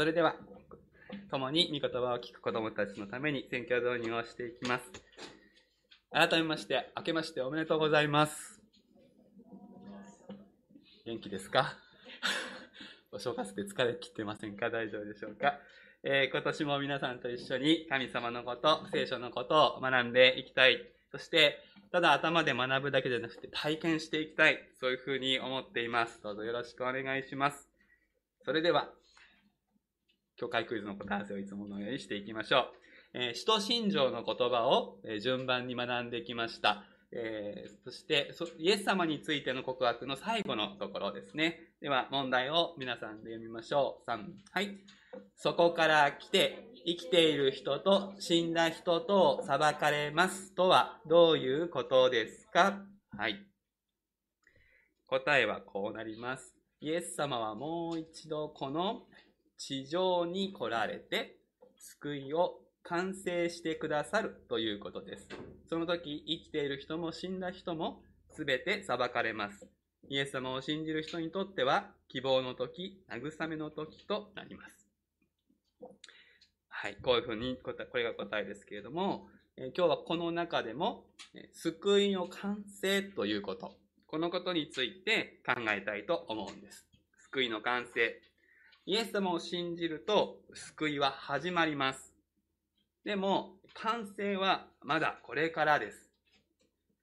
[0.00, 0.34] それでは、
[1.30, 4.90] 共に御言葉を聞く子供たちのために選挙導入をしていきます。
[6.10, 8.62] 改めまして、明けましておめでとうございます。
[11.04, 11.76] 元気ですか？
[13.12, 14.70] お正月で疲れ切ってませんか？
[14.70, 15.60] 大丈夫でしょうか、
[16.02, 20.90] えー、今年も皆さんと一緒に神様のこと、聖書のことを学んでいきたい。
[21.12, 21.58] そして、
[21.92, 24.66] ただ頭で学ぶだけじゃなくて体験していきたい。
[24.80, 26.22] そういうふうに思っています。
[26.22, 27.68] どうぞよろしくお願いします。
[28.46, 28.90] それでは、
[30.40, 32.64] 教会クイズの答え合わせをいつものようにしていきましょう。
[33.12, 36.82] えー、使徒信条の言葉を、えー、順番に学んできました。
[37.12, 41.74] えー、そしてイエス様についての告白の最後のところですね。
[41.82, 44.10] では、問題を皆さんで読みましょう。
[44.10, 44.18] 3、
[44.52, 44.78] はい。
[45.34, 52.80] そこから来て、生きている人と死んだ人と裁かれますとはどういうことですか？
[53.18, 53.44] はい。
[55.06, 56.54] 答えはこうなります。
[56.80, 59.02] イエス様はもう一度この
[59.60, 61.36] 地上に来られて、
[61.76, 65.28] 救いを完成してくださるということです。
[65.68, 69.68] その時、生きている人も死んだ人も全て裁かれます。
[70.08, 74.88] イエス様を信じる人にとっては、希望の時、慰めの時となります。
[76.68, 81.04] はい、こういうふうに、これが答えですけれども、え今日はこの中でも、
[81.34, 83.76] え救いの完成ということ、
[84.06, 86.88] このことについて考えたいと思うんです。
[87.18, 88.29] 救いの完成。
[88.90, 92.12] イエス様を信じると、救いは始まります。
[93.04, 96.10] でも、完成はまだこれからです。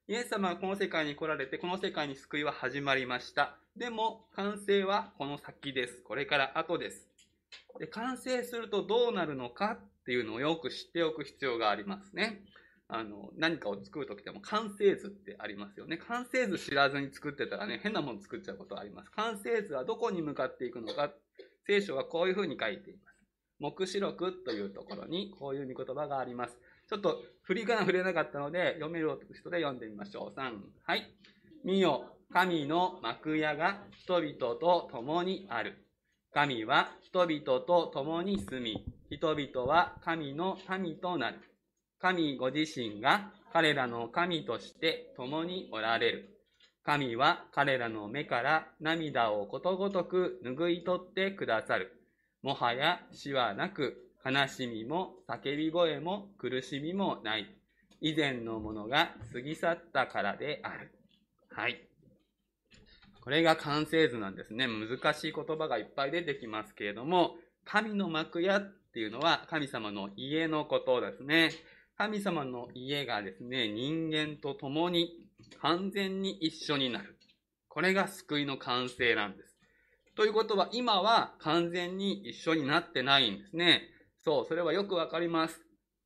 [0.09, 3.55] イエス様はこの世界に来られて、この世界に救いは始まりました。
[3.77, 6.01] でも、完成はこの先です。
[6.01, 7.07] これから後です。
[7.79, 12.43] で、完成するとどうなるのかっていうのをよく知っておく必要がありますね。
[12.89, 15.95] あの、何かを作るときでも完成図ってありますよね。
[15.95, 19.11] 完成図知らずに作ってたらね、変なもの作っちゃうことあります。
[19.11, 21.13] 完成図はどこに向かっていくのか、
[21.67, 23.17] 聖書はこういうふうに書いています。
[23.59, 26.57] 目視録というところにこういう見言葉があります。
[26.89, 30.39] ちょっと振り仮名触れなかったので、読める人で読んでみましょう。
[30.39, 30.53] 3、
[30.85, 31.13] はい。
[31.65, 35.83] 見よ、神の幕屋が人々と共にある。
[36.33, 41.39] 神は人々と共に住み、人々は神の民となる。
[41.99, 46.36] 神ご自身が彼らの神として共におられる。
[46.87, 51.91] 神は彼らの目から涙をことごとく拭い取ってくださる。
[52.41, 57.53] もはや死はなく、悲しみも叫び声も苦しみもない。
[57.99, 60.93] 以前のものが過ぎ去ったからである。
[61.51, 61.89] はい。
[63.19, 64.65] これが完成図なんですね。
[64.67, 71.51] 難しい言葉がいっぱい出てきますけれども、神の幕屋っていうのは神様の家のことですね。
[71.97, 75.26] 神様の家がですね、人間と共に
[75.61, 77.17] 完全に一緒になる。
[77.67, 79.57] これが救いの完成なんです。
[80.15, 83.83] ということは、今は完全に一緒になってないんですね。
[84.23, 85.61] そう、それはよくわかります。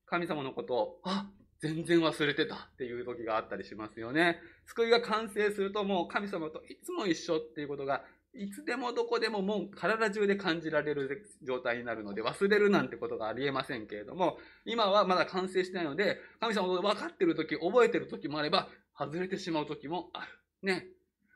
[0.06, 1.30] 神様のことを、あ、
[1.62, 4.40] 全然忘れてたっていう時があったりしますよね。
[4.66, 8.04] 救いが完成するともう神様といつも一緒っていうことが、
[8.34, 18.70] いつでもどこでももう体中で感じられる状態になるので忘れるなんてことがありえませんけれども、今はまだ完成してないので、神様のこと分かってる時、覚えてる時もあれば、
[19.06, 20.28] 外れてしまう時もある。
[20.62, 20.86] ね。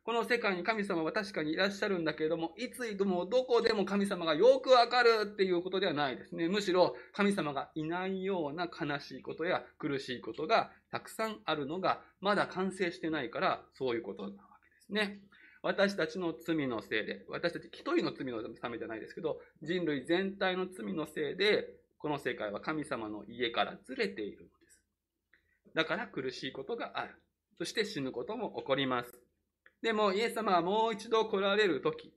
[0.03, 6.47] この世界に神様は確かにいらっしゃるんだけれども、いつでもどこでも神様がよくわかるっていうことではないですね。
[6.47, 15.21] むしろ神様がいないような悲しいことや苦しいことがたくさんあるのがまだ完成してないからそういうことなわけですね。
[15.63, 21.67] 私たちの罪のせいで、私たち一人の罪のためじゃないですけど、人類全体の罪のせいで、
[21.97, 24.83] この世界は神様の家からずれているのです。
[25.73, 27.15] だから苦しいことがある。
[27.57, 29.19] そして死ぬことも起こります。
[29.81, 32.13] でも、イエス様はもう一度来られる時、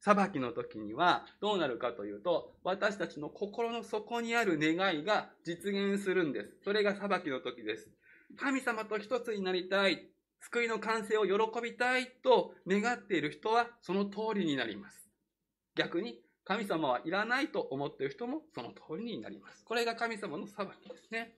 [0.00, 6.56] 裁きの時にはどうなるかというと、私たちの心の底にある願いが実現するんです。
[6.64, 7.90] それが裁きの時です。
[8.38, 10.08] 神様と一つになりたい、
[10.40, 15.10] 救いの完成を喜びたいと願っている人はその通りになります。
[15.74, 19.62] 逆に、神様はいらないと思っている人もその通りになります。
[19.64, 21.36] これが神様の裁きですね。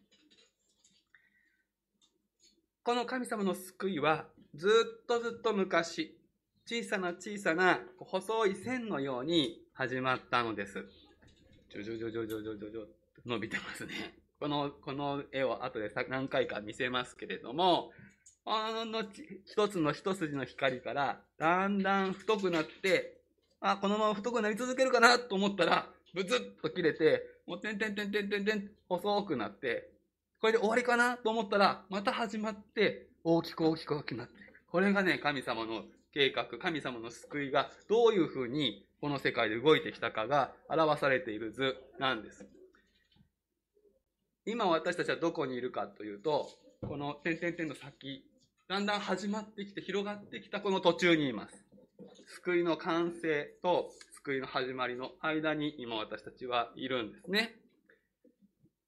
[2.84, 4.24] この神様の救いは
[4.56, 6.18] ずっとずっと昔、
[6.66, 10.84] 小さな小さな細い線のように始まったのです。
[11.70, 12.80] ジョジョジョジョジョジョジョジョ
[13.24, 13.92] 伸びてますね。
[14.40, 17.92] この、この絵を後で何回か見せますけれども、
[18.44, 19.04] あの
[19.44, 23.20] 一つの一筋の光からだんだん太くなって、
[23.60, 29.91] あ、このまま太くなり続けるかなと思ったら、ブツッと切れて、もうてんてんてんてんてんてん細くなって、
[30.42, 34.34] これで終わりかなと思ったら、また始まって、大きく大きく大きくなって。
[34.72, 42.44] これがね、神様の計画、神様の救いがどういうふうにこの世界で動いてきたかが表されている図なんです。
[44.44, 46.48] 今私たちはどこにいるかというと、
[46.88, 48.24] この点々点の先、
[48.66, 51.64] だんだん始まってきて広がってきたこの途中にいます。
[52.42, 57.54] 救いの完成と救いの始まりの間に今私たちはいるんですね。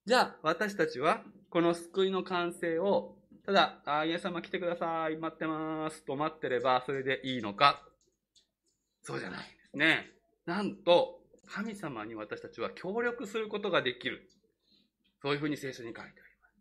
[0.07, 1.23] じゃあ私たちは
[1.55, 3.15] この救いの完成を
[3.47, 7.81] ただ、あイエス様来てください、待ってますと待ってればそれでいいのか
[9.03, 10.11] そうじゃないんですね。
[10.47, 14.29] なんと、神様に私たちは協力することができる。
[15.23, 16.11] そういうふうに聖書に書いてあり
[16.43, 16.55] ます。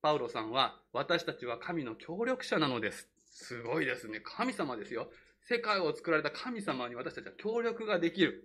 [0.00, 3.08] パウロさんは、私たちは神の協力者なのです。
[3.26, 4.20] すごいですね。
[4.24, 5.10] 神様ですよ。
[5.46, 8.44] 世界を作られた神様に私たちは協力ができる。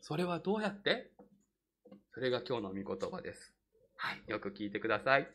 [0.00, 1.12] それはどうやって？
[2.12, 3.54] それが今日の御言葉です。
[4.02, 4.22] はい。
[4.26, 5.28] よく聞いてください。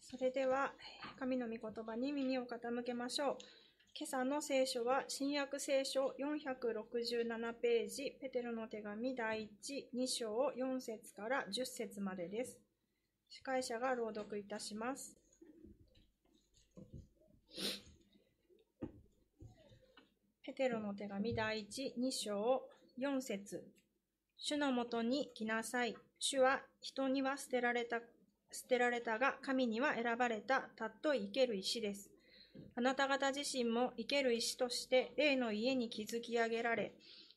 [0.00, 0.72] それでは、
[1.18, 3.36] 神の御言葉に耳を傾けましょう。
[3.94, 12.58] 今朝の聖書は、新約聖書467ページ、ペテロの手紙第1、2章4節から10節までです。
[13.28, 15.20] 司会者が朗読いたします。
[20.50, 22.62] ペテロの手紙第1、2章
[22.98, 23.62] 4節
[24.36, 25.94] 主のもとに来なさい。
[26.18, 28.00] 主は人には捨てられた
[28.50, 32.10] 捨てられたが、神には選ばれた、たっとい生ける石です。
[32.74, 36.94] あなた方自身も生ける石として、霊の家に築き上げられ、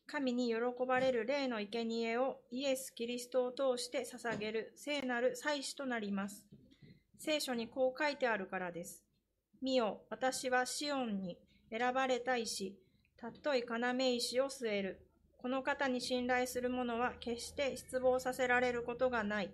[0.08, 6.44] 神に喜ばれる霊の生贄をイエス・キリストを通して捧げる聖なる祭司となります。
[7.20, 9.04] 聖書にこう書いてあるからです。
[9.62, 11.38] 見よ、私はシオンに
[11.70, 12.76] 選ばれた石、
[13.24, 15.00] たっとい要石を据える。
[15.38, 19.50] この方に信頼する者は決して失望させられることがない。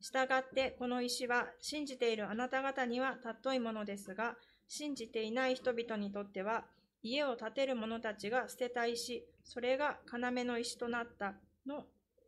[0.00, 4.34] したがってこの石は信じているあなた方には尊いものですが、
[4.66, 6.64] 信じていない人々にとっては、
[7.00, 11.84] 家を建てる者たちが捨てた石、それが要の石となったの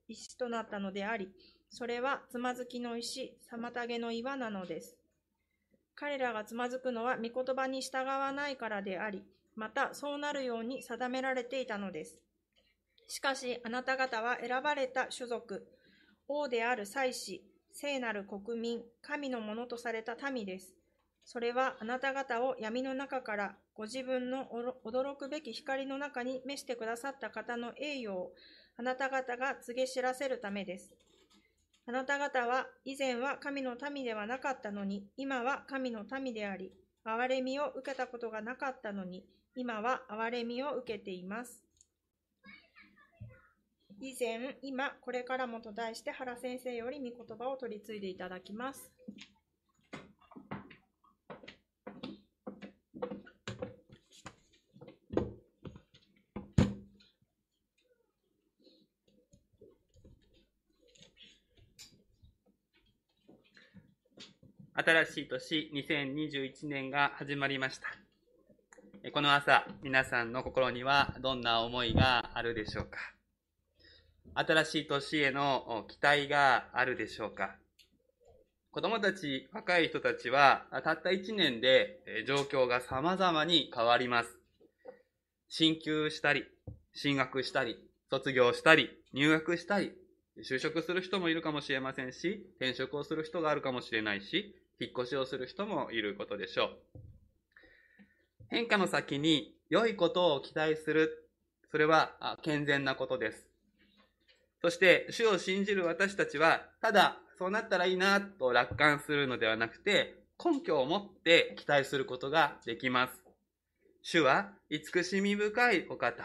[0.06, 1.28] 石となったのであり、
[1.70, 4.96] それはつまずきの石、妨げの岩なのです。
[5.96, 9.24] 彼らがつまずくのは御言葉に従わないからであり、
[9.58, 12.16] またそうなるように定められていたのです。
[13.08, 15.66] しかしあなた方は選ばれた種族、
[16.28, 20.74] 王である祭司、聖なる国民、神のものとされた民です。
[21.24, 24.46] それはあなた方を闇の中からご自分の
[24.84, 28.30] 驚くべき光の中に召してくださった方の栄誉を
[28.76, 30.94] あなた方が告げ知らせるためです。
[31.86, 36.70] あなた方は以前は神の民ではなかったのに、今は神の民であり、
[37.04, 41.64] 憐れみを受けたことがなかったのに、今は憐れみを受けています。
[44.00, 48.92] 以前、今、これからもと題して原先生より御言葉を取り継いでいただきます。
[64.74, 68.07] 新しい年2021年が始まりました。
[69.12, 72.98] この朝、皆さんの心にはどんな思いがあるでしょうか？
[74.34, 77.56] 新しい年への期待があるでしょうか？
[78.70, 84.38] 子供たち、若い人たちは、たった1年で状況が様々に変わります。
[85.48, 86.44] 進級したり、
[86.92, 87.76] 進学したり、
[88.10, 89.92] 卒業したり、入学したり、
[90.48, 96.78] 就職する人もいるかもしれませんし、転職をする人があるかもしれないし、引っ越しをする人もいることでしょう。
[98.50, 101.28] 変化の先に良いことを期待する、
[101.70, 103.46] それは健全なことです。
[104.62, 113.22] そして、主を信じる私たちは、ただ、そうなったらいいなと楽観するのではなくて、根拠を持って期待することができます。
[114.02, 116.24] 主は、慈しみ深いお方、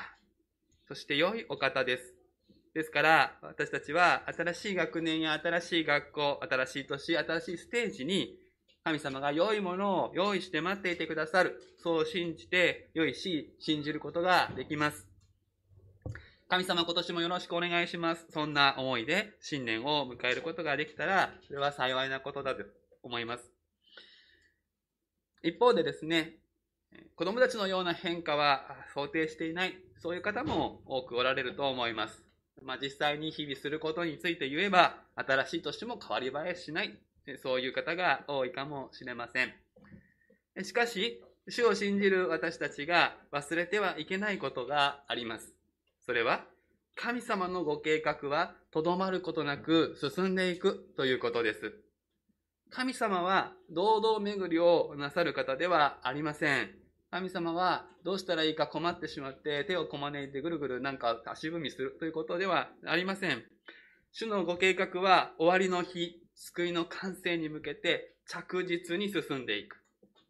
[0.88, 2.16] そして良いお方です。
[2.74, 8.40] ですから、私たちは新しい学年や新しい学校、新しい年、新しいステージに、
[8.86, 11.62] 神様が良いものを用意して待っていてくださる。
[11.82, 15.08] そう信じて、良いし、信じることができます。
[16.50, 18.26] 神様今年もよろしくお願いします。
[18.32, 22.66] そんな思いで新年を迎えることができたら、それは幸いなことだと
[23.04, 23.50] 思います。
[25.44, 26.40] 一方でですね、
[27.16, 32.22] 子供たちのような変化は想定していない、そういう方も多くおられると思います。
[32.62, 37.00] まあ、実際に日々することについて言えば、新しい年も変わり映えしない、
[37.42, 39.54] そういう方が多いかもしれません。
[40.64, 45.54] しかし、主を信じる私たちが忘れてはいけないことがあります。
[46.06, 46.46] それは、
[46.96, 51.74] 神様のご計画はとどまることなく進んでいくということです。
[52.70, 56.70] 神様は堂々巡りをなさる方ではありません。
[57.12, 63.44] 神様はどうしたらいいか困ってしまって手をこまねいてぐるぐるなんか足踏みするということではありません。
[64.12, 69.78] 主のご計画は終わりの日、救いの完成に向けて着実に進んでいく。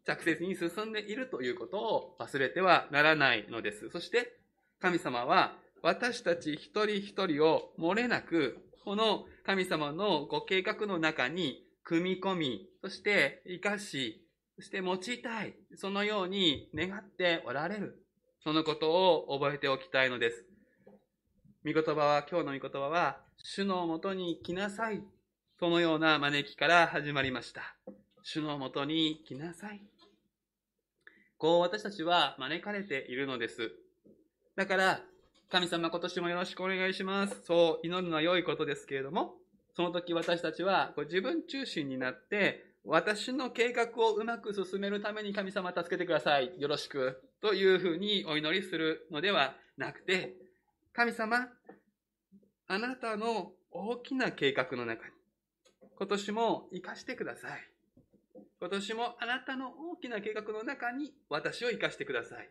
[0.06, 3.90] 着実に進んでいるということを忘れてはならないのです。
[3.90, 4.36] そして
[4.80, 14.24] 神様は私たち一人一人を漏れなくこの神様のご計画の中に組み込み、そして生かし、
[14.56, 15.54] そして用いたい。
[15.76, 18.04] そのように願っておられる。
[18.42, 20.44] そのことを覚えておきたいのです。
[21.64, 25.02] 御言葉は、今日の御言葉は、主のもとに来なさい。
[25.64, 27.74] そのような招きから始まりました。
[28.22, 29.80] 主のもとに来なさい。
[31.38, 33.72] こう私たちは招かれているのです。
[34.56, 35.00] だから、
[35.50, 37.44] 神様今年もよろしくお願いします。
[37.46, 39.36] そう祈るのは良いことですけれども、
[39.74, 46.60] その時私たちは自分中心になって、私の計画をうまく進めるために神様助けてください。
[46.60, 47.22] よろしく。
[47.40, 50.34] というふうにお祈りするのではなくて、
[50.92, 51.48] 神様、
[52.68, 55.14] あなたの大きな計画の中に、
[55.96, 57.70] 今年も生かしてください。
[58.60, 62.50] 今年もあなたの大きな計画の中に私を生かしてください。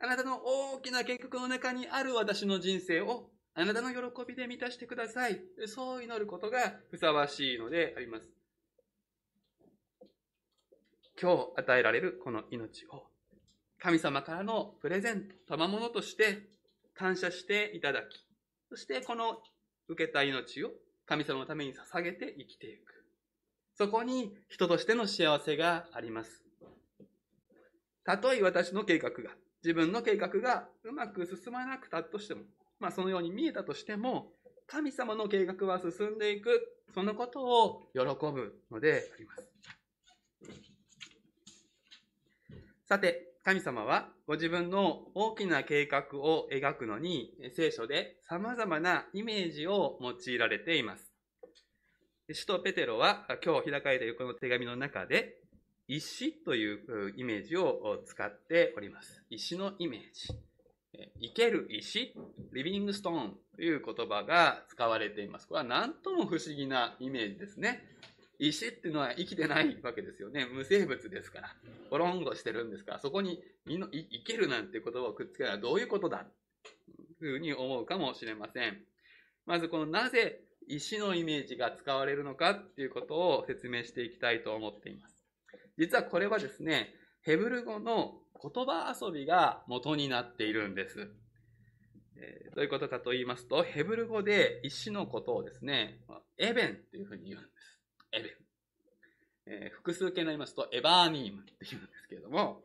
[0.00, 5.40] あなたの大きな計画の中にある私の人生をあなたの喜びで満たしてください。
[5.66, 8.28] そう祈ることがふさわしいのであります。
[11.20, 13.04] 今日与えられるこの命を
[13.78, 16.48] 神様からのプレゼント、賜物として
[16.94, 18.24] 感謝していただき、
[18.68, 19.42] そしてこの
[19.88, 20.70] 受けた命を
[21.10, 23.04] 神様のために捧げて生きていく。
[23.74, 26.44] そこに人としての幸せがあります。
[28.04, 29.30] たとえ私の計画が、
[29.64, 32.42] 自分の計画がうまく進まなくたとしても、
[32.78, 34.28] まあそのように見えたとしても、
[34.68, 39.48] 神様の計画は進んでいく、そのことを喜ぶのであります。
[42.86, 51.10] さて、神様はご自分の大きな計画を描くのに聖書で様々なイメージを用いられています。
[52.32, 55.38] 使徒ペテロは今日開かれているこの手紙の中で
[55.88, 59.24] 石というイメージを使っております。
[59.30, 60.38] 石のイメージ。
[61.22, 62.12] 生ける石、
[62.52, 65.48] リビングストーンという言葉が使われています。
[65.48, 67.82] これは何とも不思議なイメージですね。
[68.40, 70.46] 石っていうのは生きてないわけですよね。
[70.46, 71.54] 無生物ですから。
[71.90, 73.88] ポロンとしてるんですから、そこに生
[74.24, 76.26] けるなんて言葉をくっつけたらどういうことだ？
[77.18, 78.78] というふうに思うかもしれません。
[79.46, 85.26] まずこのなぜ石のイメージが使われるのかっていうことを説明していきたいと思っています。
[85.76, 91.08] 実はこれはですね、ヘブル語の言葉遊びが元になっているんです。
[92.16, 96.00] え、どういうことかと言いますと、ヘブル語で石のことをですね、
[96.38, 97.69] エベンっていうふうに言うんです。
[98.12, 98.36] エベ。
[99.46, 102.62] えー、複数形になりますと、エバーニームって言うんですけれども、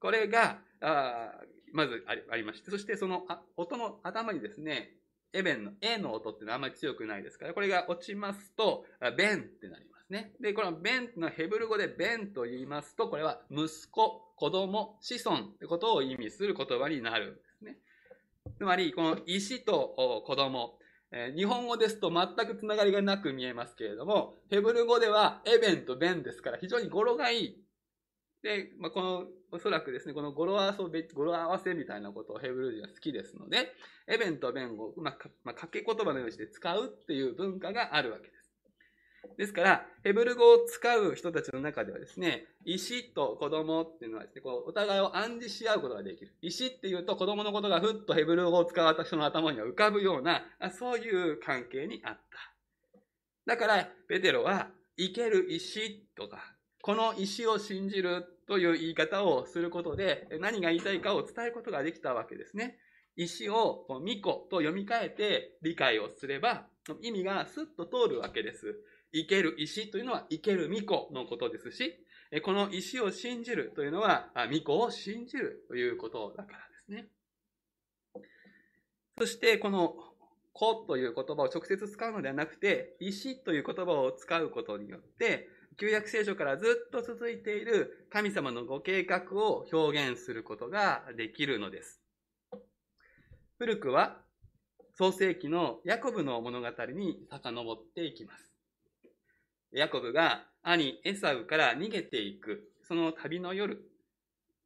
[0.00, 1.32] これが、あ
[1.72, 4.96] まずありまして、そしてその音の頭にですね、
[5.32, 8.84] エベンの A の音っていうのはあんまり強くないですから、これが落ちますと、
[9.16, 10.32] ベンってなりますね。
[10.40, 17.78] で、このベンのヘブル語でベンと言いますと、これは息子、子供、子孫ってことを意味する言葉になるんですね。
[18.58, 20.78] つまり、この石と子供、
[21.12, 27.62] え日本語ですと全くつながりがなく見えますけれども、ヘブル語ではエベンとベンですから非常に語呂がいい。
[28.42, 30.78] で、まあ、この、おそらくですね、この語呂合わせ、
[31.14, 33.72] 語呂合わせみたいなことをヘブル人は好きですので、
[34.08, 38.41] エベンとベンをう、まく、まあ、掛け言葉のようにして使うっていう文化があるわけです。
[39.42, 46.32] ですから、ヘブル語を使う人たちの中ではですね、石と子供っていうのはですね、こうお互いを暗示し合うことができる。
[46.42, 53.00] 石っていうと子供のことがふっとヘブル語を使わた人の頭には浮かぶような、そういう関係にあった。
[53.44, 62.78] だから、ペテロは、生ける石とか、この石を信じるという言い方をすることで、何が言いたいかを伝えることができたわけですね。
[63.16, 66.68] 石を巫女と読み替えて理解をすれば、
[67.00, 68.76] 意味がスッと通るわけです。
[69.12, 71.94] 生ける石というのは生ける巫女のことですし、
[72.42, 77.08] この石を信じるというのは巫女を信じるということだからですね。
[79.18, 79.94] そしてこの
[80.54, 92.02] 子という言葉を直接使うのではなくて、石という言葉を使うことによって、旧約聖書からずっと続いている神様のご計画を表現することができるのです。
[93.58, 94.20] 古くは
[94.98, 98.51] 創世記のヤコブの物語に遡っていきます。
[99.72, 103.82] ヤコブが兄エサウから逃げていく、その旅の夜、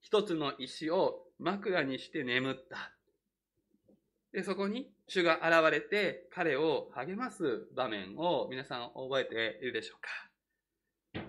[0.01, 2.93] 一つの石を枕にして眠った。
[4.33, 11.23] で、そこに主が現れて彼を励ます場面を皆さん覚えているでしょうか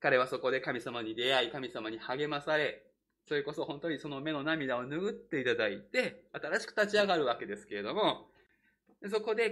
[0.00, 2.82] 彼はそこで神様に出会い、神様に励まされ、
[3.28, 8.26] それこそ本当にその目の涙を拭っていただいて、新しく立ち上がるわけですけれども、
[9.10, 9.50] そこで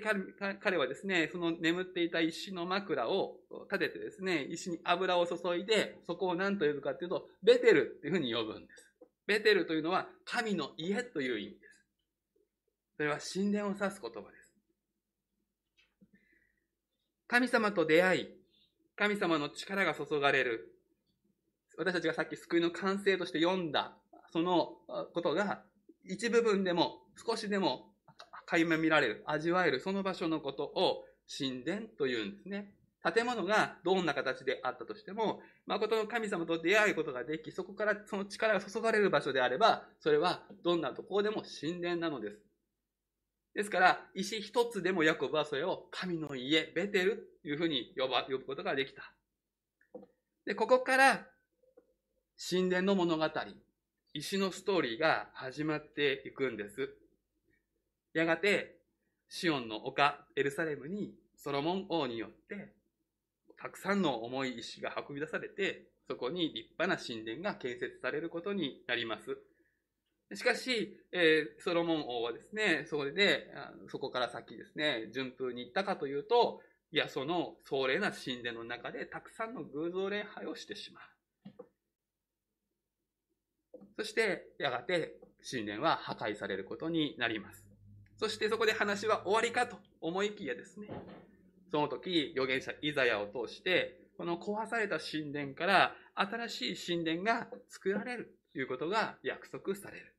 [0.60, 8.86] 彼はですね、その眠っていた石の枕を立ててですね、石に油を注いで、そこを何と呼ぶかというと、ベテルっていうふうに呼ぶんです。
[9.26, 11.86] ベテルというのは神の家という意味です。
[12.96, 14.54] それは神殿を指す言葉です。
[17.26, 18.28] 神様と出会い、
[18.96, 20.74] 神様の力が注がれる。
[21.76, 23.96] 私たちがさっき救いの完成として読んだ、
[24.32, 24.78] その
[25.14, 25.64] ことが
[26.04, 27.89] 一部分でも少しでも
[28.50, 31.04] 垣間見られる、味わえる、その場所のことを
[31.38, 32.74] 神殿というんですね。
[33.02, 42.38] 建物がどんな形であったとしても、誠の神様と出会うことができ、そこからその力が注がれる場所であれば、それはどんなところでも神殿なのです。
[43.54, 49.12] ですから、石一つでもヤコブはそれを神の家、ベテルというふうに呼ば呼ぶことができた。
[50.44, 51.26] で、ここから
[52.50, 53.28] 神殿の物語、
[54.12, 56.90] 石のストーリーが始まっていくんです。
[58.12, 58.76] やがて、
[59.28, 62.72] シオンの丘、エルサレムにソロモン王によって、
[63.56, 69.38] たくさんの重い石が運び出されて、そこに立派な神殿が建設されることになります。
[70.34, 73.48] しかし、えー、ソロモン王はですね、それで、
[73.88, 76.60] そこから先ですね、順風に行ったかというと、
[76.92, 81.64] いや、その壮麗な神殿の中でたくさんの偶像礼拝をしてしまう。
[83.98, 87.69] そして、やがて神殿は破壊されることになります。
[88.20, 90.88] そしてそこで話は終わりかと思いきやですね、
[91.70, 100.14] その時、預言者イザヤを通して、この壊された神殿から新しい神殿が作られるということが約束される。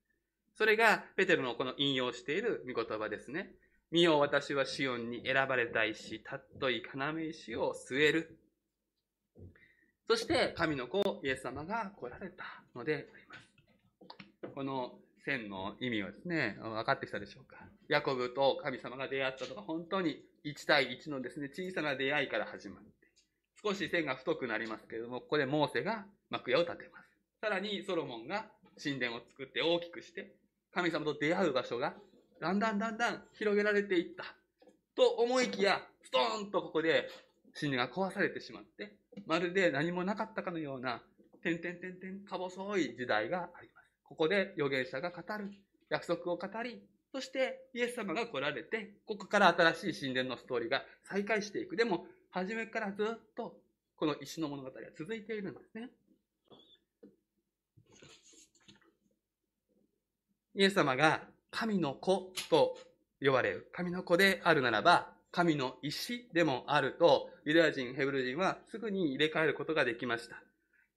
[0.58, 3.51] それがペテロのこの引用している御言葉ですね。
[3.91, 8.39] 見よ私はシオンに選ばれた石、たっとい要石を据える。
[10.08, 13.42] そして神の子イエス様が来られたのであります。
[14.55, 17.57] この線の意味はですね、分かってきたでしょうか？
[17.92, 22.90] ヤコブと神様が出会ったとか、本当に1対1のですね、小さな出会いから始まって、
[23.62, 27.10] 少し線が太くなりますけれども、ここでモーセが幕屋を建てます。
[27.42, 28.46] さらにソロモンが
[28.82, 30.32] 神殿を作って大きくして、
[30.74, 31.94] 神様と出会う場所が
[32.40, 34.24] だんだんだんだん広げられていった。
[34.96, 37.10] と思いきや、ストーンとここで
[37.60, 41.01] 神殿が壊されてしまって、まるで何もなかったかのような、
[41.44, 43.92] 点々点々か細い時代があります。
[44.06, 45.51] ここで預言者が語る、
[45.90, 51.76] 約束を語り、そしてイエス様が来られて、ここから新しい神殿のストーリーが再開していく。
[51.76, 53.58] でも、初めからずっと
[53.98, 55.90] この石の物語は続いているんですね。
[60.56, 62.78] イエス様が神の子と
[63.22, 63.70] 呼ばれる。
[63.74, 70.42] 神の子であるならば、神の石でもあると、ユダヤ人、ヘブル人はすぐに入れ替えることができました。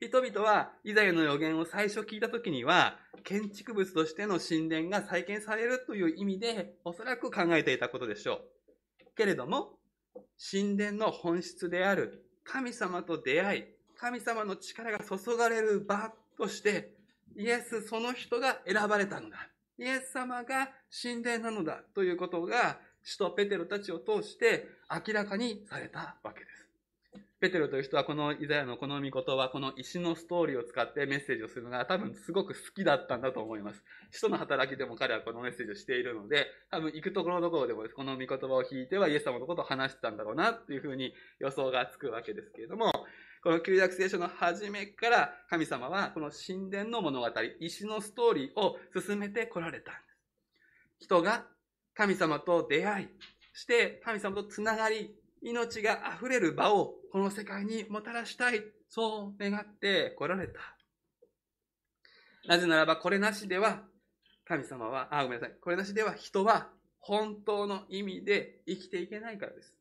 [0.09, 9.15] 人々はイザヤの予言を最初聞いた時には、建築物としての神殿が再建されるという意味で、おそらく考えていたことでしょう。
[9.17, 9.79] けれども、
[10.51, 13.65] 神殿の本質である神様と出会い、
[13.99, 16.93] 神様の力が注がれる場として、
[17.37, 19.49] イエスその人が選ばれたのだ。
[19.79, 20.69] イエス様が
[21.03, 26.64] 神殿なのだということが、使徒ペテロたちを通して明らかにされたわけです。
[27.45, 33.85] ペテロという人はこのイザヤのこの御事はこの石のストーリーを使ってメッセージをするのが多分すごく好きだったんだと思います。
[34.13, 42.91] 使徒の働きでも彼はこのメッセージをしているので、多分行くところどころでもこの御言葉を聞いてはイエス様のことを話してたんだろうなっていうふうに予想がつくわけですけれども、
[43.43, 47.29] この旧約聖書の初めから神様はこの神殿の物語、
[47.61, 50.01] 石のストーリーを進めてこられたんで
[50.99, 51.05] す。
[51.05, 51.45] 人が
[51.93, 53.09] 神様と出会い、
[53.53, 58.65] して神様とつながり、命が溢れる場をこの世界にもたらしたい。
[58.89, 60.61] そう願って来られた。
[62.47, 63.83] なぜならば、これなしでは、
[64.47, 65.57] 神様は、あ、ごめんなさい。
[65.61, 66.69] これなしでは人は
[67.01, 69.75] 本当の意味で生きていけないからです。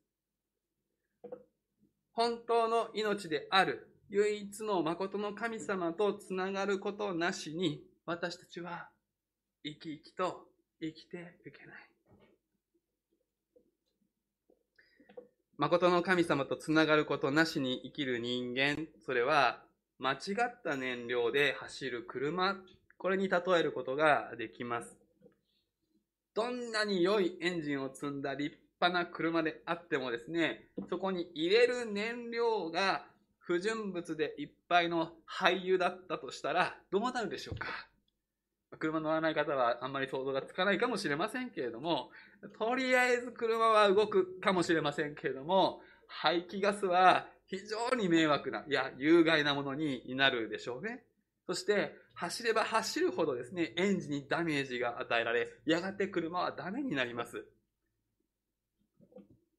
[2.12, 8.88] 本当の命である唯一の誠の神様とつながることなしに、私たちは
[9.64, 10.46] 生き生きと
[10.80, 11.93] 生きていけない。
[15.56, 19.62] 誠の神様とつながることなしに生きる人間、それは
[20.00, 20.16] 間違
[20.48, 22.56] った燃料で走る車、
[22.98, 24.96] これに例えることができます。
[26.34, 33.06] どんなに良いエンジンを積んだ立派な車であってもですね、そこに入れる燃料が
[33.38, 37.68] 不純物でいっぱいの廃油だったとしたら、どうなるでしょうか？
[38.78, 42.10] 車乗らない方はあんまり想像がつかないかもしれませんけれども、
[42.58, 51.04] とりあえず車は動くかもしれませんけれども、排気ガスは非常に迷惑な、いや、有害なものになるでしょうね。
[51.46, 57.44] そして、走れば走るほどですね、エンジンにダメージが与えられ、やがて車はダメになります。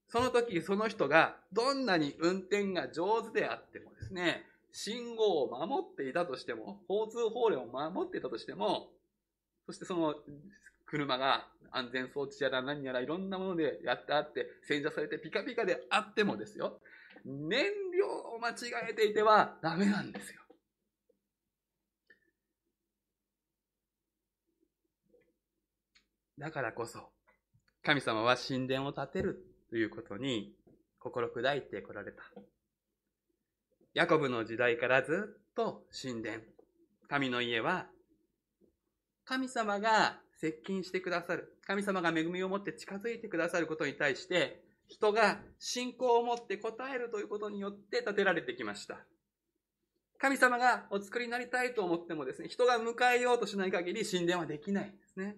[0.08, 8.90] その時、その人がどんなに運転が上手であってもですね、信号を守っていたとしても、交通法令を守っていたとしても、
[9.66, 10.16] そしてその
[10.86, 16.80] 車が安全装置やら何やらいろんなものでやってあって、洗車されてピカピカであってもですよ、
[17.26, 17.66] 燃
[17.98, 18.54] 料を間違
[18.90, 20.42] えていてはダメなんですよ。
[26.38, 27.12] だからこそ、
[27.84, 30.54] 神様は神殿を建てるということに
[31.00, 32.24] 心砕いてこられた。
[33.94, 36.40] ヤコブの時代からずっと神殿、
[37.08, 37.88] 神の家は、
[39.26, 49.00] 神様が接近してくださる、神様が恵みを持って近づいてくださることに対して、人が信仰を持って応えるということによって建てられてきました。
[50.20, 55.38] 神様がお作りになりたいと思ってもですね、人が迎えようとしない限り神殿はできないんですね。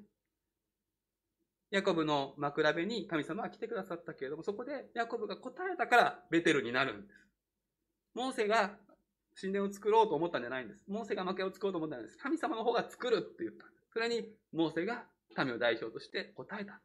[1.72, 7.28] ヤコブの枕辺に神様は来てくださったけれども、そこでヤコブが答えたからベテルになるんです。
[8.14, 8.78] モーセが
[9.40, 10.84] 神殿を作ろうと思ったんじゃないんです。
[10.88, 12.18] モーセが幕屋を作ろうと思ったんです。
[12.18, 13.77] 神様の方が作るって言ったんで。
[13.98, 15.06] それに、モーセが
[15.44, 16.84] 民を代表として答えたんで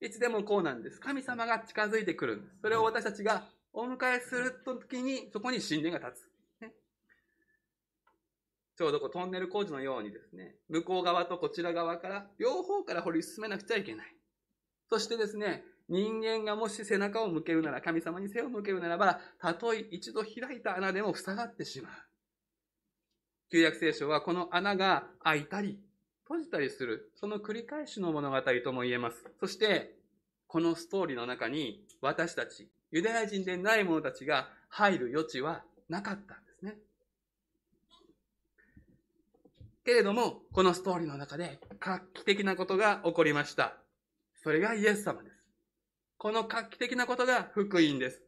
[0.00, 0.06] す。
[0.06, 0.98] いつでもこうなんです。
[0.98, 2.56] 神様が近づいてくるんです。
[2.62, 6.68] それを私たちがお迎えするときに、そこに神殿が立つ。
[8.78, 14.16] ちょうどこうトンネル工事のようにですね、向こう側とこちら側から、両方から掘り進めなくちゃいけない。
[14.88, 21.92] そしてですね、人間がもし背中を向けるなら、神様に背を向けるならば、たとえ一度開いた穴でも塞がってしまう。
[23.50, 25.78] 旧約聖書はこの穴が開いたり、
[26.32, 29.30] 閉じたりする、その繰り返しの物語とも言えます。
[29.38, 29.94] そして、
[30.46, 36.78] このストーリーの中に、私たち、ユダヤ人でない者たちが入る余地はなかったんですね。
[39.84, 43.76] けれども、このストーリーの中で画期的なことが起こりました。
[44.42, 45.36] それがイエス様です。
[46.16, 48.22] この画期的なことが福音です。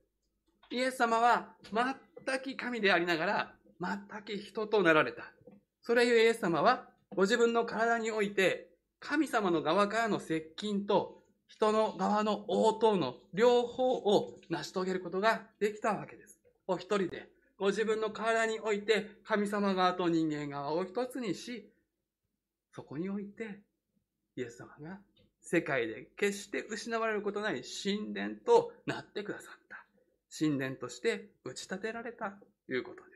[0.71, 5.33] イエス様は全く神でありながら、全く人となられた。
[5.81, 8.69] それゆえイエス様は、ご自分の体において、
[9.01, 16.41] 神様の側からの接近と、人の側の応答の両方を成し遂げることができたわけです。
[16.67, 21.71] お一人でご自分の体において神様側と人間側を一つにし、
[22.73, 23.61] そこにおいて
[24.37, 24.99] イエス様が
[25.41, 29.85] 世界で決して失われることない神殿となってくださった。
[30.37, 33.14] 神殿として打ち立てられたということです。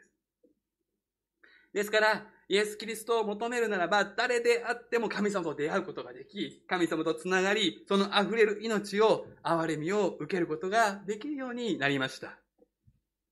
[1.78, 12.36] ですから、イエス・キリストを求めるならば、誰であっても神様と出会うことができ、神様とつながり、その溢れる命を、憐れみを受けることができるようになりました。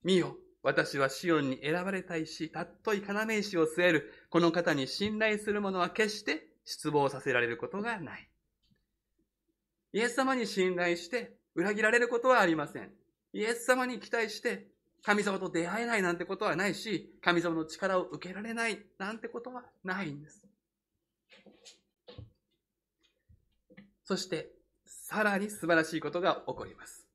[0.04, 8.30] 見よ、私はシオンに選ばれた石、たっとい要石を据える、この方に信頼する者は決して失望させられることがない。
[9.92, 12.92] イエス様に信頼して裏切られることはありません。
[13.32, 14.68] イエス様に期待して
[15.02, 20.46] 神様と出会えないなんてことはないし、神様の力を受けられないなんてことはないんです。
[24.04, 24.50] そして、
[24.86, 27.06] さらに素晴らしいことが起こります。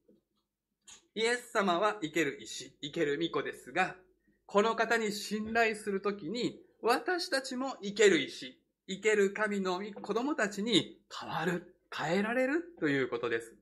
[1.15, 3.95] イエス様は生ける石、生ける巫女ですが、
[4.45, 13.55] この方に信頼するときに、私たちも生ける石、生ける神の子供たちに変わる、変えられるということです。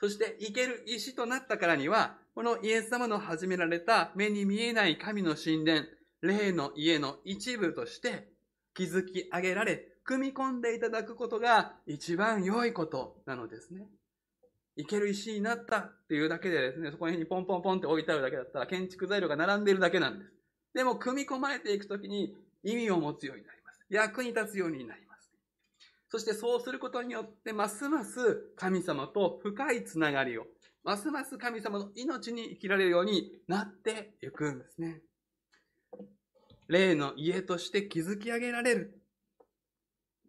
[0.00, 5.82] そして生ける石となったからには、このイエス様の始められた目に見えない神の神殿、
[6.22, 8.26] 霊の家の一部として
[8.74, 13.86] 築き上げられ、組み込んでいただくことが一番良いことなのですね。
[14.76, 20.32] いける石になったっていうだけでですね、そこら辺にポンポンポンって置いてあるだけだったら建築材料が並んでいるだけなんです。
[20.72, 23.84] でも、組み込まれていくときに意味を持つようになります。
[23.90, 25.30] 役に立つようになります。
[26.08, 30.46] そしてそうすることによって、ますます神様と深いつながりを、
[30.84, 35.00] ますます神様の命に生きられるようになっていくんですね。
[36.68, 39.00] 霊の家として築き上げられる。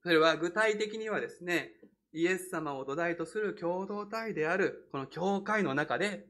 [0.04, 1.72] それは具体的にはですね、
[2.12, 6.28] イエス様を土台とする共同体であるこの教会の中で、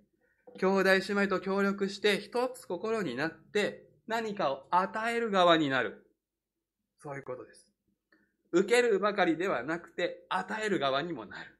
[0.59, 6.05] 兄弟姉妹と協力して一つ心になって何かを与える側になる。
[7.01, 7.67] そういうことです。
[8.51, 11.52] 受けるばかりではなくて与える側にもなる。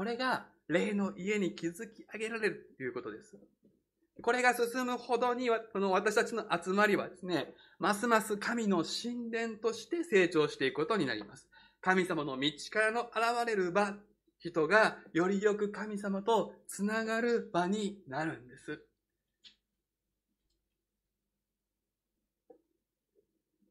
[0.00, 3.36] これが霊の家に築き上げられるということです。
[4.22, 11.50] これが進むほどに、この私たちの集まりはですね、ますます神の神殿として成長していくことになります。
[11.82, 13.94] 神様の道からの現れる場
[14.38, 18.82] 人がよりよく神様とつながる場になるんです。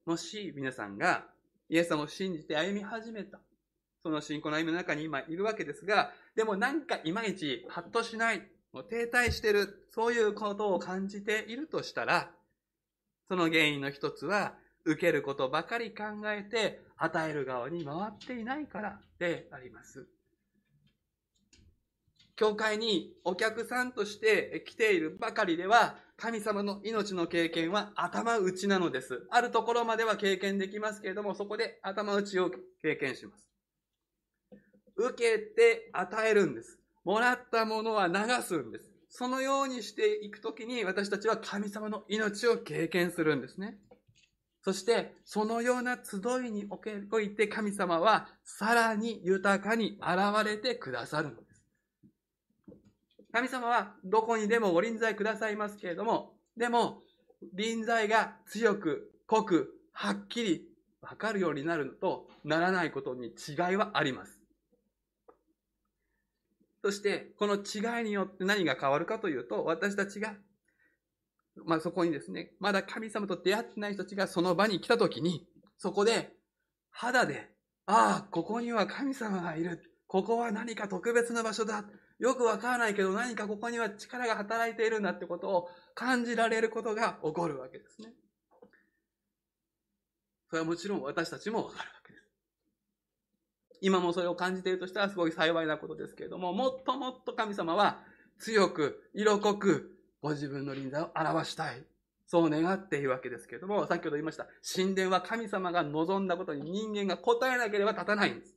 [0.05, 1.25] もし皆さんが
[1.69, 3.39] イエス様を信じて歩み始めた、
[4.03, 12.31] その信仰の歩みの中に今いるわけですが、でもなんかいまいちハッとしない、もう停滞してる、そういうことを感じているとしたら、
[13.27, 14.53] その原因の一つは、
[14.85, 20.07] 受けることばかり考えて、与える側に回っていないからであります。
[22.35, 29.27] 教会にお客さんとして来ているばかりでは、神様の命の経験は頭打ちなのです。
[29.29, 32.49] あるところまでは経験できますけれども、そこで頭打ちを
[32.81, 33.48] 経験します。
[34.99, 36.77] 受けて与えるんです。
[37.05, 38.91] もらったものは流すんです。
[39.09, 43.77] そのようにしていくときに私たちは神様の命を経験するんですね。
[44.61, 46.67] そして、そのような集いに
[47.11, 51.63] おいて神様はさらに豊かに現れてくださるのです。
[53.31, 57.03] 神様はどこにでもご臨在くださいますけれども、でも、
[57.53, 60.67] 臨在が強く、濃く、はっきり
[61.01, 64.38] わかるようになるのとならないことに違いはあります。
[66.83, 70.35] そして、この違いによって何が変わるかというと、私たちが、
[71.65, 76.31] まあそこにですね、まだ神様と出会ってない人たちがその場に来たときに、そこで
[76.89, 77.49] 肌で、
[77.85, 79.81] ああ、ここには神様がいる。
[80.07, 81.85] ここは何か特別な場所だ。
[82.19, 88.13] よくわからないけど何かここには力が働いているんだってことを感じられることが起こるわけですね。
[90.49, 92.28] それはもちろん私たちもわかるわけです。
[93.81, 97.99] 今もそれを感じているとしたらすごい幸いなことですけれども、もっともっと神様は
[98.37, 101.83] 強く、色濃く、ご自分の臨在を表したい。
[102.25, 104.45] そう願っているわけですけれども、先ほど言いました。
[104.75, 108.55] 神殿は神様が望んだことに人間が答えなければ立たないんです。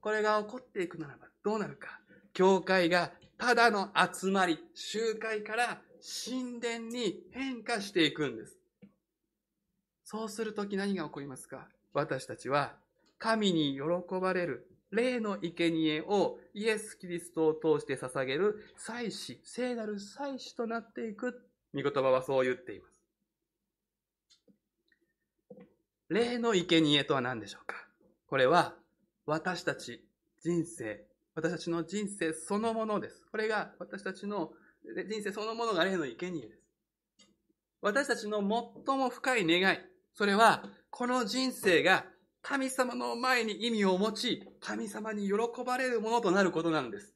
[0.00, 2.00] これが起こっていくならばどうなるか。
[2.32, 8.56] 教会がただの集まり、集会から神殿に変化していくんです。
[10.04, 11.68] そうするとき何が起こりますか？
[11.92, 12.74] 私たちは
[13.18, 13.80] 神に喜
[14.20, 21.46] ばれる霊の生贄をイエス・キリストを通して捧げる祭司、聖なる祭司となっていく。
[21.72, 22.94] 御言葉はそう言っています。
[26.08, 27.76] 霊の生贄とは何でしょうか？
[28.26, 28.74] これは
[29.26, 30.04] 私たち
[30.42, 31.04] 人生、
[31.36, 33.22] 私たちの人生そのものです。
[33.30, 34.50] これが私たちの
[35.08, 36.60] 人生そのものが霊の生贄です。
[37.80, 39.78] 私たちの最も深い願い、
[40.14, 42.04] それはこの人生が
[42.42, 47.14] 神様の前に意味を持ち、神様に喜ばれるものとなることなんです。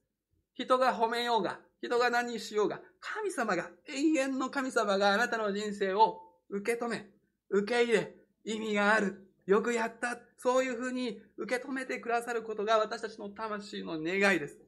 [0.55, 7.07] 人が褒めようが、人が何しようが、神様が、永遠の神様があなたの人生を受け止め、
[7.51, 14.59] 受け入れ、意味がある、よくやった、そういうふうに受け止めてくださることが私たちの魂の願いです。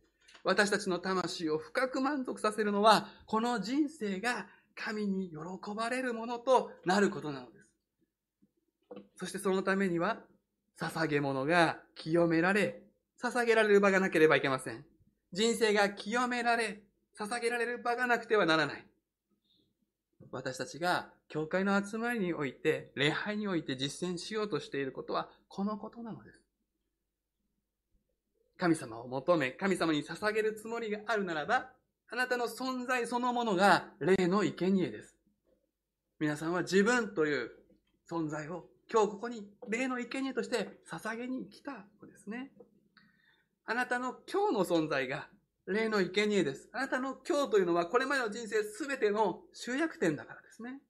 [0.43, 5.37] 私たちの魂を深く満足させるのは、この人生が神に喜
[5.75, 7.56] ばれるものとなることなのです。
[9.17, 10.19] そしてそのためには、
[10.79, 12.83] 捧げ物が清められ、
[13.23, 14.85] 捧げられる場がなければいけません。
[15.33, 16.83] 人生が清められ、
[17.19, 18.87] 捧げられる場がなくてはならない。
[20.31, 26.43] 私たちが教会の集まりにおいて、礼拝において実践しようとしていることは、このことなのです。
[28.59, 31.71] 神様を求め、神様に捧げるつもりがあるならば、
[32.09, 35.17] あなたの存在そのものが霊の生贄です。
[36.19, 37.51] 皆さんは自分という
[38.09, 42.53] 存在を今日ここに霊の生贄として捧げに来たのですね。
[43.65, 45.29] あなたの今日の存在が
[45.67, 46.69] 霊の生贄です。
[46.73, 50.81] あなたの今日というのはこれまでの人生すべての集約点だからですね。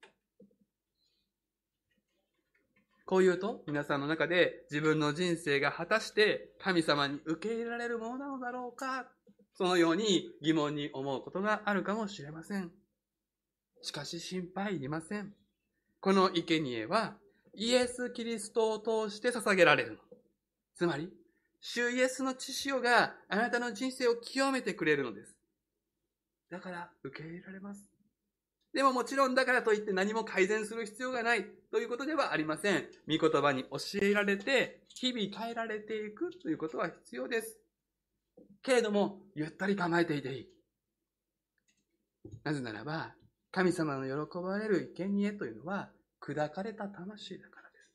[3.07, 9.07] こう言うと、皆さんの中で自分の人生が果たして神様に受け入れられるものなのだろうか、
[9.53, 12.69] そのように疑問に思うことがあるかもしれません。
[13.81, 15.33] しかし心配いりません。
[15.99, 17.15] この生贄は
[17.59, 19.97] イエス・キリストを通して捧げられるの。
[20.75, 21.11] つまり、
[21.59, 25.35] 主イエスの血潮があなたの人生を清めてくれるのです。
[26.51, 27.83] だから受け入れられます。
[28.73, 32.85] でももちろんだからといって何も改善する必要がないということではありません。
[33.07, 37.57] 御言葉に教えられて、日々変えられていくということは必要です。
[38.61, 40.49] けれども、ゆったり構えていていい。
[42.43, 43.15] なぜならば、
[43.51, 45.89] 神様の喜ばれる生贄というのは、
[46.27, 47.89] 砕かれた魂だからです。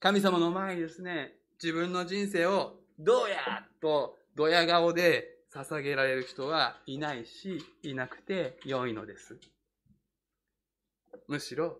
[0.00, 9.38] 神様の前にですね、自分の人生をどうやとドヤ顔で捧げられる人はいないし、いなくて良いのです。
[11.28, 11.78] むしろ、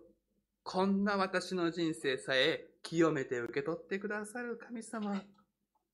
[0.63, 5.19] こんな私の人生さえ清めて受け取ってくださる神様、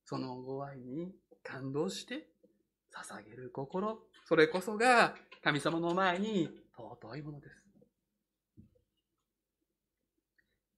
[0.04, 2.28] そのご愛に感動して
[2.94, 7.71] 捧げる心、それこそが神様の前に尊いものです。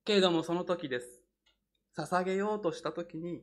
[0.04, 1.22] けれどもその時です。
[1.96, 3.42] 捧げようとした時に、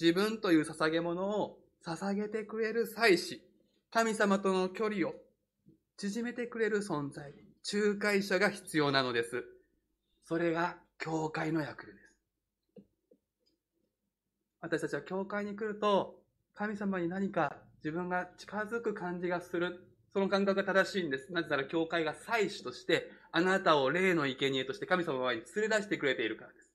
[0.00, 3.42] 自分という捧げ物を捧げてくれる祭司、
[3.90, 5.14] 神様との距離を
[5.96, 7.32] 縮めてくれる存在、
[7.72, 9.44] 仲介者が必要なのです。
[10.24, 11.98] それが教会の役です。
[14.60, 16.20] 私たちは教会に来ると、
[16.54, 19.88] 神様に何か自分が近づく感じがする。
[20.12, 21.32] その感覚が正しいんです。
[21.32, 26.70] なぜなら教会が祭司として、あなたを霊の生贄として神様の前に連れ出してくれているからです。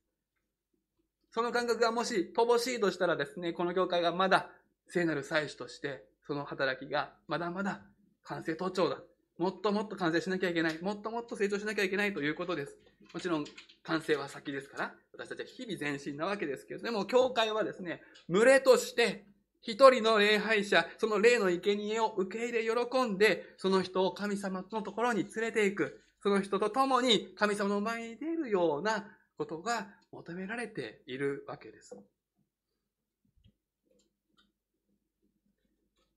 [1.32, 4.50] その感覚がもし乏しいとしたらですね、この教会がまだ
[4.88, 7.82] 聖なる祭司として、その働きがまだまだ
[8.24, 8.98] 完成途上だ。
[9.38, 10.82] もっともっと完成しなきゃいけない。
[10.82, 12.76] もっともっと成長しなきゃいけないということです。
[13.14, 13.46] もちろん
[13.84, 19.26] 完成は先ですから、私たちは日々前進なわけですけど、でも教会はですね、群れとして
[19.62, 26.02] 一人の礼拝者、その霊の生贄を受け入れ喜んで、その人を神様のところに連れて行く。
[26.22, 29.06] その人と共に神様の前に出るような
[29.38, 31.96] ことが求められているわけです。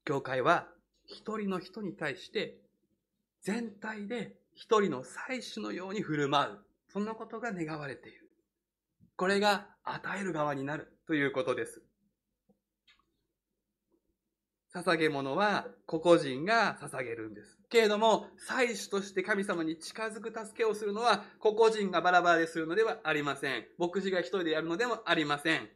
[0.05, 0.67] 教会は
[1.07, 2.57] 一人の人に対して
[3.43, 6.59] 全体で一人の祭司のように振る舞う。
[6.93, 8.29] そんなことが願われている。
[9.17, 11.83] これが与える側になるということです。
[14.75, 17.59] 捧げ物は個々人が捧げるんです。
[17.69, 23.67] けれども、祭司として神様に近づく助けをするのは、個々人がバラバラでするのではありません。
[23.79, 25.69] 牧師が一人でやるのでもありません。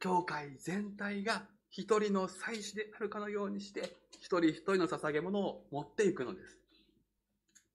[0.00, 6.58] 教会全体が一人の祭司であるかのようにして、一人一人の捧げ物を持っていくのです。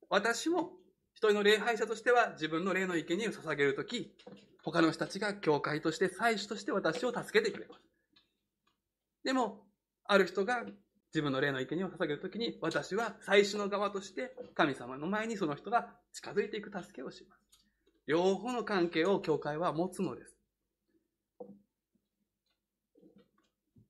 [0.10, 0.72] 私も
[1.14, 4.14] 一人の礼拝者としては自分の霊の生贄を捧げるとき、
[4.64, 7.87] 他の人たちが教会として祭司として私を助けてくれます。
[9.28, 9.66] でも、
[10.06, 10.64] ある人が
[11.14, 17.68] 自分の霊の生贄を捧げるときに、私は祭司の側として神様の前にその人が近づいていく助けをします。
[18.06, 20.38] 両方の関係を教会は持つのです。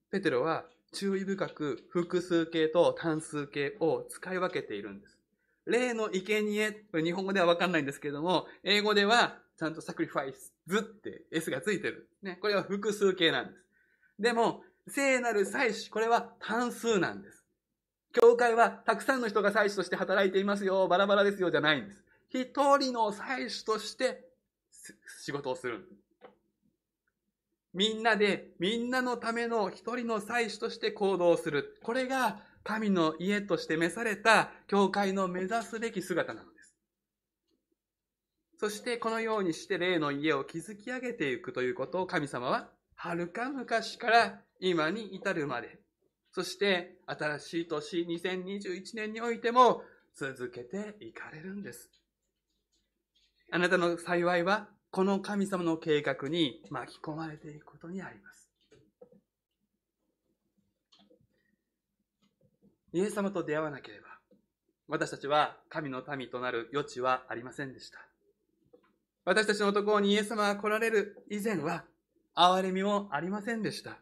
[0.10, 5.20] ペテロは注意深く複数形と単数形を使い分けているんです。
[5.68, 12.10] 例の生贄、これ日本語ではわかんないんですけれども、英語ではちゃんとサクリファイス、ズって S がついてる。
[12.24, 13.64] ね、これは複数形なんです。
[14.18, 17.44] でも、聖なる祭司、これは単数なんです。
[18.14, 22.04] 教会はたくさんの人が祭司として働いていますよ、バラバラですよ、じゃないんです。
[22.30, 24.30] 一人の祭司として
[25.22, 25.88] 仕事をする。
[27.74, 31.78] みんなで、みんなのための一人の祭司として行動する。
[31.84, 36.74] これが神の家として召された教会の目指すべき姿なのです。
[38.60, 45.80] そしてこのようにして霊の家を築き上げていくということを神様は遥か昔から今に至るまで、
[46.32, 49.82] そして新しい年2021年においても
[50.16, 51.90] 続けていかれるんです。
[53.52, 58.50] あなたの幸いはこの神様の計画に巻き込まれていくことにあります。
[62.94, 64.08] イエス様と出会わなければ、
[64.88, 68.00] 私たちは神の民となる余地はありませんでした。
[69.26, 71.84] 私たちのところにイエス様が来られる以前は、
[72.36, 74.00] 憐れみもありませんでした。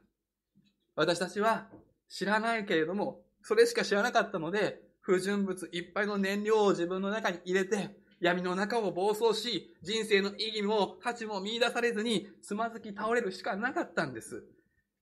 [0.95, 1.67] 私たちは
[2.09, 14.45] 知らないけれども、それしか知らなかったので、不純物いっぱいの燃料を自分の中に入れて、闇の中を暴走し、人生の意義も価値も見出されずに、つまずき倒れるしかなかったんです。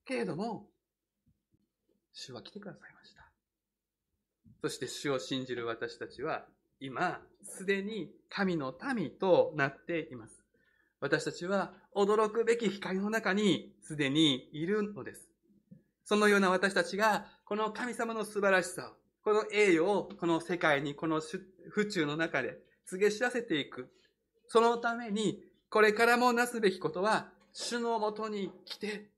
[0.05, 0.67] けれども、
[2.11, 3.31] 主は来てくださいました。
[4.61, 6.45] そして主を信じる私たちは、
[6.79, 10.43] 今、すでに神の民となっています。
[10.99, 15.32] 私たちは驚くべき光の中にすでにいるのです。
[16.05, 21.21] そのような私たちが、この神様の素晴らしさを、この栄誉をこの世界に、この
[21.69, 23.89] 府中の中で告げ知らせていく。
[24.47, 29.09] そのために、これからもなすべきことは、主のもとに来て、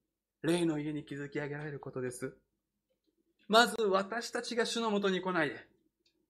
[0.42, 2.36] 霊の家に築き上げられることです。
[3.48, 5.56] まず私たちが主のもとに来ないで、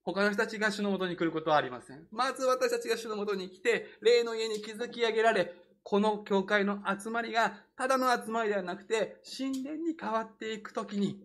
[0.03, 2.08] 他の人たちが主のもとに来ることはありません。
[2.12, 5.53] まず私たちが主のもとに来て、霊の家に築き上げられ、
[5.86, 11.21] この教会の集まりが、ただの集まりではなくて、神殿に変わっていくときに、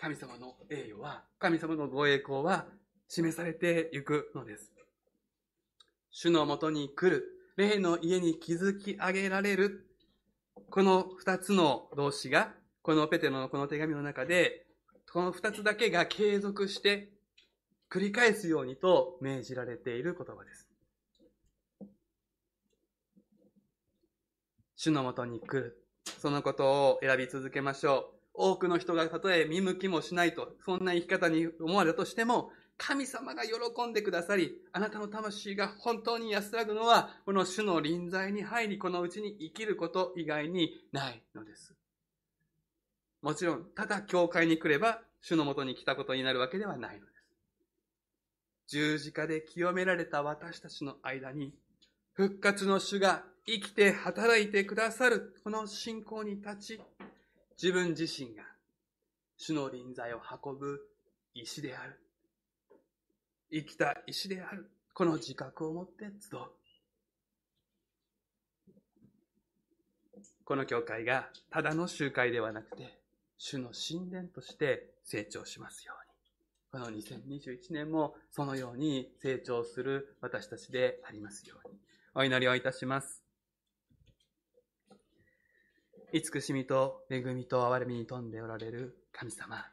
[0.00, 2.64] 神様の栄誉は、神様のご栄光は
[3.06, 4.72] 示されていくのです。
[6.10, 7.26] 主のもとに来る、
[7.58, 9.86] 霊の家に築き上げられる、
[10.70, 14.64] この二つの動詞が、このペテロのこの手紙の中で、
[15.12, 17.12] この二つだけが継続して
[17.90, 20.69] 繰り返すようにと命じられている言葉です。
[24.82, 25.76] 主のもとに来る。
[26.06, 28.30] そのことを選び続けましょう。
[28.32, 41.74] 多くの人がたとえ見向きもしないと、そんな生き方に思われたとしても、神様が喜んでくださり、あなたの魂が本当に安らぐのは、この主の臨在に入り、このうちに生きること以外にないのです。
[43.20, 47.26] もちろん、ただ教会に来れば、主のもとに来たことになるわけではないのです。
[48.68, 51.52] 十字架で清められた私たちの間に、
[52.14, 56.80] 復活の主が生きて働いてくださる、この信仰に立ち、
[57.60, 58.44] 自分自身が
[59.36, 60.86] 主の臨在を運ぶ
[61.34, 61.98] 石である。
[63.50, 64.70] 生きた石である。
[64.92, 66.40] この自覚を持って集う。
[70.44, 72.98] この教会がただの集会ではなくて、
[73.38, 75.94] 主の神殿として成長しますよ
[76.72, 76.84] うに。
[76.84, 81.74] この2021年もそのように成長する私たちでありますように。
[82.14, 83.29] お祈りをいたします。
[86.12, 89.64] 慈しみと恵みと憐れみに富んでおられる神様。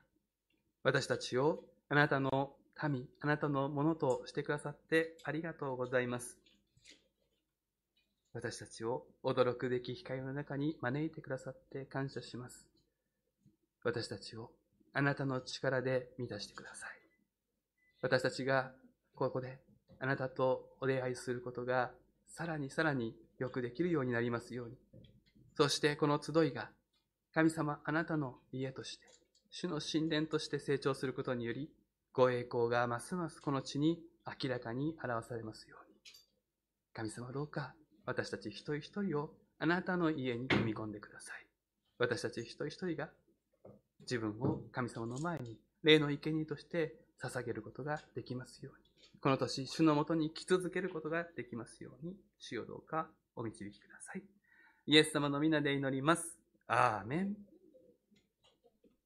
[0.84, 6.38] 私たちをあなたの神、あなたのものとしてくださってありがとうございます。
[8.34, 12.68] 私たちを驚くべき光の中に招いてくださって感謝します。
[13.84, 14.52] 私たちを
[14.94, 16.90] あなたの力で満たしてください。
[18.02, 18.72] 私たちが
[19.16, 19.60] ここで
[20.00, 21.92] あなたとお出会いすることが
[22.28, 24.78] さらにさらによくできるようになりますように。
[25.58, 26.70] そしてこの集いが
[27.34, 29.08] 神様あなたの家として、
[29.50, 31.72] 主の神殿として成長することにより、
[32.14, 34.00] ご栄光がますますこの地に
[34.44, 35.98] 明らかに表されますように。
[36.94, 37.74] 神様どうか
[38.06, 41.48] 私たち一人一人をあなたの家に踏み込んでください。
[41.98, 43.10] 私たち一人一人が
[44.02, 49.20] 自分を神様の前に霊の生贄として捧げることができますように。
[49.20, 54.37] この年、主のもとに来続けることができますように、主よどうかお導きください。
[54.90, 56.38] イエス様の皆で祈ります。
[56.66, 57.36] アーメン。